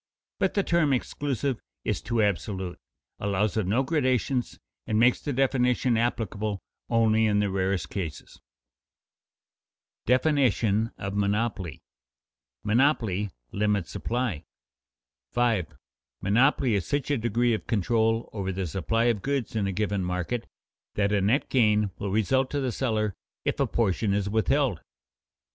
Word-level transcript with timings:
But 0.39 0.55
the 0.55 0.63
term 0.63 0.93
"exclusive" 0.93 1.59
is 1.85 2.01
too 2.01 2.23
absolute, 2.23 2.79
allows 3.19 3.55
of 3.55 3.67
no 3.67 3.83
gradations, 3.83 4.57
and 4.87 4.97
makes 4.99 5.21
the 5.21 5.31
definition 5.31 5.95
applicable 5.95 6.59
only 6.89 7.27
in 7.27 7.37
the 7.37 7.51
rarest 7.51 7.91
cases. 7.91 8.41
[Sidenote: 10.07 10.07
Definition 10.07 10.91
of 10.97 11.15
monopoly] 11.15 11.83
[Sidenote: 12.41 12.63
Monopoly 12.63 13.29
limits 13.51 13.91
supply] 13.91 14.43
5. 15.33 15.67
_Monopoly 16.25 16.71
is 16.71 16.87
such 16.87 17.11
a 17.11 17.17
degree 17.19 17.53
of 17.53 17.67
control 17.67 18.27
over 18.33 18.51
the 18.51 18.65
supply 18.65 19.03
of 19.03 19.21
goods 19.21 19.55
in 19.55 19.67
a 19.67 19.71
given 19.71 20.03
market 20.03 20.47
that 20.95 21.11
a 21.11 21.21
net 21.21 21.47
gain 21.47 21.91
will 21.99 22.09
result 22.09 22.49
to 22.49 22.59
the 22.59 22.71
seller 22.71 23.13
if 23.45 23.59
a 23.59 23.67
portion 23.67 24.13
is 24.15 24.27
withheld. 24.27 24.79